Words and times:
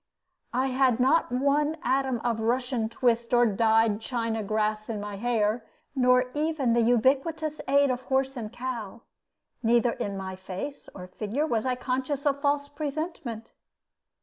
I 0.55 0.69
had 0.69 0.99
not 0.99 1.31
one 1.31 1.77
atom 1.83 2.21
of 2.23 2.39
Russian 2.39 2.89
twist 2.89 3.35
or 3.35 3.45
dyed 3.45 4.01
China 4.01 4.41
grass 4.41 4.89
in 4.89 4.99
my 4.99 5.17
hair, 5.17 5.63
nor 5.95 6.31
even 6.33 6.73
the 6.73 6.81
ubiquitous 6.81 7.61
aid 7.67 7.91
of 7.91 8.01
horse 8.05 8.35
and 8.35 8.51
cow; 8.51 9.03
neither 9.61 9.91
in 9.91 10.17
my 10.17 10.35
face 10.35 10.89
or 10.95 11.05
figure 11.05 11.45
was 11.45 11.67
I 11.67 11.75
conscious 11.75 12.25
of 12.25 12.41
false 12.41 12.67
presentment. 12.67 13.51